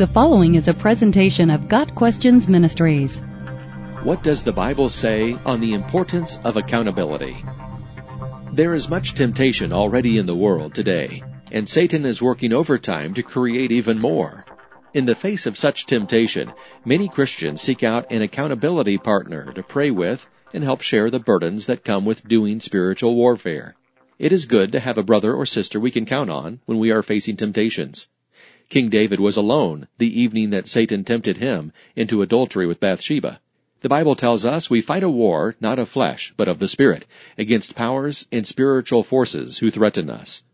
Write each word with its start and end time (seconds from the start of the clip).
The 0.00 0.06
following 0.06 0.54
is 0.54 0.66
a 0.66 0.72
presentation 0.72 1.50
of 1.50 1.68
Got 1.68 1.94
Questions 1.94 2.48
Ministries. 2.48 3.18
What 4.02 4.22
does 4.22 4.42
the 4.42 4.50
Bible 4.50 4.88
say 4.88 5.36
on 5.44 5.60
the 5.60 5.74
importance 5.74 6.38
of 6.42 6.56
accountability? 6.56 7.36
There 8.50 8.72
is 8.72 8.88
much 8.88 9.14
temptation 9.14 9.74
already 9.74 10.16
in 10.16 10.24
the 10.24 10.34
world 10.34 10.72
today, 10.72 11.22
and 11.52 11.68
Satan 11.68 12.06
is 12.06 12.22
working 12.22 12.50
overtime 12.50 13.12
to 13.12 13.22
create 13.22 13.72
even 13.72 13.98
more. 13.98 14.46
In 14.94 15.04
the 15.04 15.14
face 15.14 15.44
of 15.44 15.58
such 15.58 15.84
temptation, 15.84 16.50
many 16.86 17.06
Christians 17.06 17.60
seek 17.60 17.82
out 17.82 18.10
an 18.10 18.22
accountability 18.22 18.96
partner 18.96 19.52
to 19.52 19.62
pray 19.62 19.90
with 19.90 20.26
and 20.54 20.64
help 20.64 20.80
share 20.80 21.10
the 21.10 21.20
burdens 21.20 21.66
that 21.66 21.84
come 21.84 22.06
with 22.06 22.26
doing 22.26 22.60
spiritual 22.60 23.14
warfare. 23.16 23.74
It 24.18 24.32
is 24.32 24.46
good 24.46 24.72
to 24.72 24.80
have 24.80 24.96
a 24.96 25.02
brother 25.02 25.34
or 25.34 25.44
sister 25.44 25.78
we 25.78 25.90
can 25.90 26.06
count 26.06 26.30
on 26.30 26.60
when 26.64 26.78
we 26.78 26.90
are 26.90 27.02
facing 27.02 27.36
temptations. 27.36 28.08
King 28.70 28.88
David 28.88 29.18
was 29.18 29.36
alone 29.36 29.88
the 29.98 30.20
evening 30.20 30.50
that 30.50 30.68
Satan 30.68 31.02
tempted 31.02 31.38
him 31.38 31.72
into 31.96 32.22
adultery 32.22 32.68
with 32.68 32.78
Bathsheba. 32.78 33.40
The 33.80 33.88
Bible 33.88 34.14
tells 34.14 34.44
us 34.44 34.70
we 34.70 34.80
fight 34.80 35.02
a 35.02 35.10
war 35.10 35.56
not 35.60 35.80
of 35.80 35.88
flesh, 35.88 36.32
but 36.36 36.46
of 36.46 36.60
the 36.60 36.68
Spirit, 36.68 37.04
against 37.36 37.74
powers 37.74 38.28
and 38.30 38.46
spiritual 38.46 39.02
forces 39.02 39.58
who 39.58 39.72
threaten 39.72 40.08
us. 40.08 40.44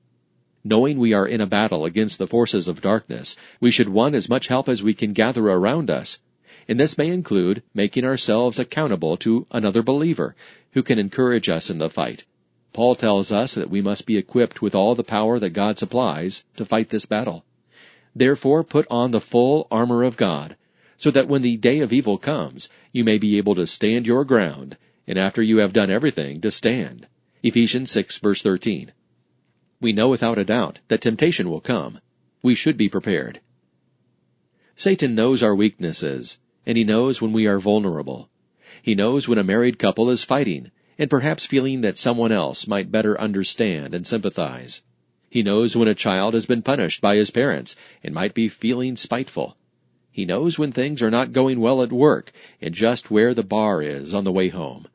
Knowing 0.64 0.98
we 0.98 1.12
are 1.12 1.28
in 1.28 1.42
a 1.42 1.46
battle 1.46 1.84
against 1.84 2.16
the 2.16 2.26
forces 2.26 2.68
of 2.68 2.80
darkness, 2.80 3.36
we 3.60 3.70
should 3.70 3.90
want 3.90 4.14
as 4.14 4.30
much 4.30 4.46
help 4.46 4.66
as 4.66 4.82
we 4.82 4.94
can 4.94 5.12
gather 5.12 5.46
around 5.50 5.90
us. 5.90 6.18
And 6.66 6.80
this 6.80 6.96
may 6.96 7.08
include 7.08 7.62
making 7.74 8.06
ourselves 8.06 8.58
accountable 8.58 9.18
to 9.18 9.46
another 9.50 9.82
believer 9.82 10.34
who 10.72 10.82
can 10.82 10.98
encourage 10.98 11.50
us 11.50 11.68
in 11.68 11.76
the 11.76 11.90
fight. 11.90 12.24
Paul 12.72 12.94
tells 12.94 13.30
us 13.30 13.54
that 13.56 13.68
we 13.68 13.82
must 13.82 14.06
be 14.06 14.16
equipped 14.16 14.62
with 14.62 14.74
all 14.74 14.94
the 14.94 15.04
power 15.04 15.38
that 15.38 15.50
God 15.50 15.78
supplies 15.78 16.46
to 16.56 16.64
fight 16.64 16.88
this 16.88 17.04
battle. 17.04 17.44
Therefore 18.18 18.64
put 18.64 18.86
on 18.88 19.10
the 19.10 19.20
full 19.20 19.68
armor 19.70 20.02
of 20.02 20.16
God, 20.16 20.56
so 20.96 21.10
that 21.10 21.28
when 21.28 21.42
the 21.42 21.58
day 21.58 21.80
of 21.80 21.92
evil 21.92 22.16
comes, 22.16 22.70
you 22.90 23.04
may 23.04 23.18
be 23.18 23.36
able 23.36 23.54
to 23.56 23.66
stand 23.66 24.06
your 24.06 24.24
ground, 24.24 24.78
and 25.06 25.18
after 25.18 25.42
you 25.42 25.58
have 25.58 25.74
done 25.74 25.90
everything, 25.90 26.40
to 26.40 26.50
stand. 26.50 27.08
Ephesians 27.42 27.90
6 27.90 28.16
verse 28.16 28.40
13. 28.40 28.92
We 29.82 29.92
know 29.92 30.08
without 30.08 30.38
a 30.38 30.46
doubt 30.46 30.80
that 30.88 31.02
temptation 31.02 31.50
will 31.50 31.60
come. 31.60 32.00
We 32.42 32.54
should 32.54 32.78
be 32.78 32.88
prepared. 32.88 33.42
Satan 34.76 35.14
knows 35.14 35.42
our 35.42 35.54
weaknesses, 35.54 36.40
and 36.64 36.78
he 36.78 36.84
knows 36.84 37.20
when 37.20 37.34
we 37.34 37.46
are 37.46 37.58
vulnerable. 37.58 38.30
He 38.80 38.94
knows 38.94 39.28
when 39.28 39.36
a 39.36 39.44
married 39.44 39.78
couple 39.78 40.08
is 40.08 40.24
fighting, 40.24 40.70
and 40.98 41.10
perhaps 41.10 41.44
feeling 41.44 41.82
that 41.82 41.98
someone 41.98 42.32
else 42.32 42.66
might 42.66 42.90
better 42.90 43.20
understand 43.20 43.94
and 43.94 44.06
sympathize. 44.06 44.80
He 45.28 45.42
knows 45.42 45.76
when 45.76 45.88
a 45.88 45.94
child 45.94 46.34
has 46.34 46.46
been 46.46 46.62
punished 46.62 47.00
by 47.00 47.16
his 47.16 47.30
parents 47.30 47.74
and 48.02 48.14
might 48.14 48.34
be 48.34 48.48
feeling 48.48 48.96
spiteful. 48.96 49.56
He 50.10 50.24
knows 50.24 50.58
when 50.58 50.72
things 50.72 51.02
are 51.02 51.10
not 51.10 51.32
going 51.32 51.60
well 51.60 51.82
at 51.82 51.92
work 51.92 52.32
and 52.60 52.74
just 52.74 53.10
where 53.10 53.34
the 53.34 53.42
bar 53.42 53.82
is 53.82 54.14
on 54.14 54.24
the 54.24 54.32
way 54.32 54.48
home. 54.48 54.86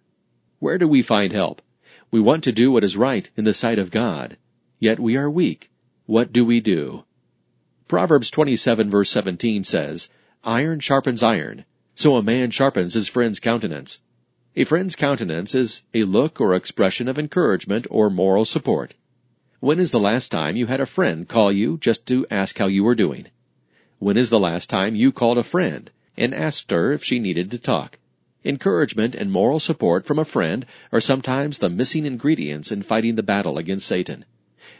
Where 0.59 0.77
do 0.77 0.87
we 0.87 1.01
find 1.01 1.31
help? 1.31 1.61
We 2.09 2.19
want 2.19 2.43
to 2.45 2.51
do 2.51 2.71
what 2.71 2.83
is 2.83 2.97
right 2.97 3.29
in 3.35 3.43
the 3.43 3.53
sight 3.53 3.77
of 3.77 3.91
God. 3.91 4.37
Yet 4.79 4.99
we 4.99 5.15
are 5.17 5.29
weak. 5.29 5.69
What 6.05 6.33
do 6.33 6.43
we 6.43 6.59
do? 6.59 7.03
Proverbs 7.87 8.31
27 8.31 8.89
verse 8.89 9.09
17 9.09 9.63
says, 9.63 10.09
Iron 10.43 10.79
sharpens 10.79 11.21
iron, 11.21 11.65
so 11.93 12.15
a 12.15 12.23
man 12.23 12.49
sharpens 12.49 12.95
his 12.95 13.07
friend's 13.07 13.39
countenance. 13.39 13.99
A 14.55 14.63
friend's 14.63 14.95
countenance 14.95 15.53
is 15.53 15.83
a 15.93 16.03
look 16.03 16.41
or 16.41 16.55
expression 16.55 17.07
of 17.07 17.19
encouragement 17.19 17.85
or 17.89 18.09
moral 18.09 18.45
support. 18.45 18.95
When 19.61 19.79
is 19.79 19.91
the 19.91 19.99
last 19.99 20.31
time 20.31 20.55
you 20.55 20.65
had 20.65 20.81
a 20.81 20.87
friend 20.87 21.27
call 21.27 21.51
you 21.51 21.77
just 21.77 22.07
to 22.07 22.25
ask 22.31 22.57
how 22.57 22.65
you 22.65 22.83
were 22.83 22.95
doing? 22.95 23.27
When 23.99 24.17
is 24.17 24.31
the 24.31 24.39
last 24.39 24.71
time 24.71 24.95
you 24.95 25.11
called 25.11 25.37
a 25.37 25.43
friend 25.43 25.91
and 26.17 26.33
asked 26.33 26.71
her 26.71 26.91
if 26.91 27.03
she 27.03 27.19
needed 27.19 27.51
to 27.51 27.59
talk? 27.59 27.99
Encouragement 28.43 29.13
and 29.13 29.31
moral 29.31 29.59
support 29.59 30.03
from 30.03 30.17
a 30.17 30.25
friend 30.25 30.65
are 30.91 30.99
sometimes 30.99 31.59
the 31.59 31.69
missing 31.69 32.07
ingredients 32.07 32.71
in 32.71 32.81
fighting 32.81 33.13
the 33.13 33.21
battle 33.21 33.59
against 33.59 33.85
Satan. 33.85 34.25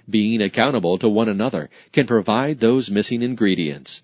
Being 0.09 0.41
accountable 0.41 0.97
to 0.97 1.07
one 1.07 1.29
another 1.29 1.69
can 1.91 2.07
provide 2.07 2.59
those 2.59 2.89
missing 2.89 3.21
ingredients. 3.21 4.01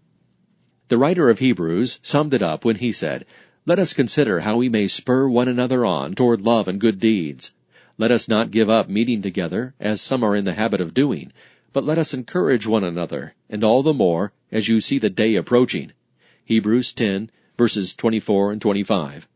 The 0.90 1.00
writer 1.00 1.32
of 1.32 1.40
Hebrews 1.40 2.00
summed 2.04 2.36
it 2.36 2.44
up 2.44 2.64
when 2.64 2.76
he 2.76 2.92
said, 2.92 3.26
Let 3.66 3.80
us 3.80 3.94
consider 3.94 4.42
how 4.42 4.58
we 4.58 4.70
may 4.70 4.88
spur 4.88 5.28
one 5.28 5.48
another 5.48 5.84
on 5.84 6.14
toward 6.14 6.44
love 6.44 6.68
and 6.68 6.80
good 6.80 7.00
deeds. 7.00 7.52
Let 8.00 8.12
us 8.12 8.28
not 8.28 8.52
give 8.52 8.70
up 8.70 8.90
meeting 8.90 9.24
together, 9.24 9.74
as 9.80 10.02
some 10.02 10.24
are 10.24 10.36
in 10.36 10.46
the 10.46 10.54
habit 10.54 10.80
of 10.80 10.94
doing, 10.94 11.34
but 11.74 11.84
let 11.84 11.98
us 11.98 12.14
encourage 12.14 12.68
one 12.68 12.84
another, 12.84 13.34
and 13.50 13.64
all 13.64 13.82
the 13.82 13.94
more 13.94 14.34
as 14.52 14.68
you 14.68 14.82
see 14.82 15.00
the 15.00 15.10
day 15.10 15.36
approaching. 15.36 15.94
Hebrews 16.46 16.94
10 16.94 17.32
verses 17.58 17.96
24 17.96 18.52
and 18.52 18.62
25. 18.62 19.28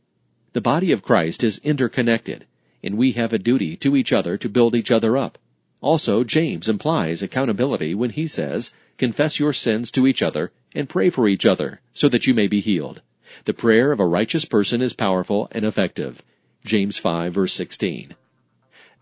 The 0.54 0.62
body 0.62 0.92
of 0.92 1.02
Christ 1.02 1.44
is 1.44 1.58
interconnected, 1.64 2.46
and 2.84 2.98
we 2.98 3.14
have 3.14 3.34
a 3.34 3.40
duty 3.40 3.76
to 3.78 3.96
each 3.96 4.14
other 4.14 4.38
to 4.38 4.48
build 4.48 4.76
each 4.76 4.92
other 4.92 5.18
up. 5.18 5.40
Also, 5.82 6.24
James 6.24 6.70
implies 6.70 7.24
accountability 7.24 7.96
when 7.96 8.12
he 8.12 8.28
says, 8.28 8.72
confess 9.00 9.40
your 9.40 9.54
sins 9.54 9.90
to 9.92 10.06
each 10.06 10.22
other 10.22 10.52
and 10.76 10.88
pray 10.88 11.10
for 11.10 11.28
each 11.28 11.48
other 11.48 11.82
so 11.96 12.08
that 12.08 12.28
you 12.28 12.36
may 12.36 12.48
be 12.48 12.60
healed. 12.60 13.02
The 13.46 13.56
prayer 13.56 13.92
of 13.92 14.00
a 14.00 14.06
righteous 14.06 14.46
person 14.46 14.84
is 14.84 14.94
powerful 14.94 15.48
and 15.52 15.66
effective. 15.66 16.22
James 16.64 17.00
5 17.00 17.34
verse 17.34 17.54
16. 17.54 18.14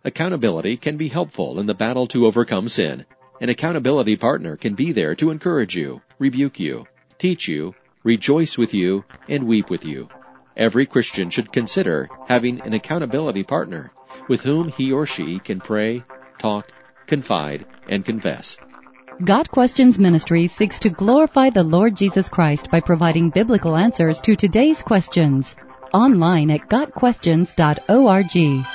Accountability 0.06 0.78
can 0.78 0.96
be 0.96 1.10
helpful 1.10 1.60
in 1.60 1.66
the 1.66 1.74
battle 1.74 2.08
to 2.08 2.26
overcome 2.26 2.70
sin. 2.70 3.06
An 3.42 3.50
accountability 3.50 4.16
partner 4.16 4.56
can 4.56 4.74
be 4.74 4.92
there 4.94 5.14
to 5.16 5.30
encourage 5.30 5.76
you, 5.76 6.02
rebuke 6.20 6.60
you, 6.60 6.86
teach 7.18 7.48
you, 7.48 7.76
rejoice 8.04 8.58
with 8.58 8.74
you, 8.74 9.04
and 9.28 9.46
weep 9.46 9.70
with 9.70 9.86
you. 9.86 10.08
Every 10.56 10.86
Christian 10.86 11.30
should 11.30 11.52
consider 11.52 12.10
having 12.28 12.62
an 12.62 12.74
accountability 12.74 13.44
partner 13.44 13.92
with 14.30 14.42
whom 14.42 14.70
he 14.70 14.92
or 14.92 15.06
she 15.06 15.40
can 15.40 15.60
pray, 15.60 16.04
talk, 16.38 16.72
confide, 17.08 17.66
and 17.90 18.06
confess. 18.06 18.58
Got 19.26 19.52
Questions 19.52 20.00
Ministry 20.00 20.48
seeks 20.48 20.80
to 20.80 20.90
glorify 20.90 21.50
the 21.50 21.64
Lord 21.64 21.98
Jesus 21.98 22.30
Christ 22.30 22.72
by 22.72 22.80
providing 22.80 23.32
biblical 23.32 23.76
answers 23.76 24.22
to 24.22 24.38
today's 24.38 24.82
questions. 24.82 25.58
Online 25.94 26.52
at 26.52 26.70
GotQuestions.org. 26.70 28.66